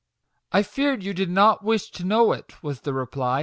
[0.51, 3.39] "I feared you did not wish to know it" was the reply.